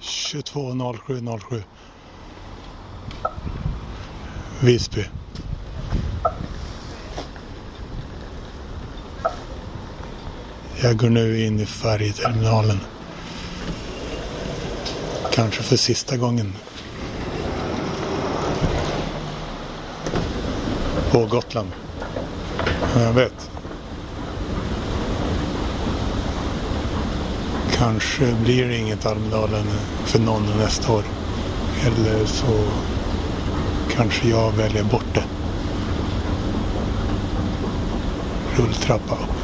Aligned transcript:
220707. 0.00 1.62
Visby. 4.60 5.04
Jag 10.82 10.96
går 10.96 11.08
nu 11.08 11.44
in 11.44 11.60
i 11.60 11.66
färjeterminalen. 11.66 12.80
Kanske 15.32 15.62
för 15.62 15.76
sista 15.76 16.16
gången. 16.16 16.52
På 21.10 21.26
Gotland. 21.26 21.68
Jag 22.96 23.12
vet. 23.12 23.57
Kanske 27.78 28.34
blir 28.44 28.68
det 28.68 28.76
inget 28.76 29.06
Almedalen 29.06 29.66
för 30.04 30.18
någon 30.18 30.42
nästa 30.58 30.92
år. 30.92 31.02
Eller 31.86 32.26
så 32.26 32.64
kanske 33.96 34.28
jag 34.28 34.52
väljer 34.52 34.84
bort 34.84 35.14
det. 35.14 35.24
Rulltrappa 38.56 39.14
upp. 39.14 39.37